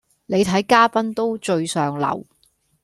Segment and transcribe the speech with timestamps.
[0.25, 2.25] 你睇嘉賓都最上流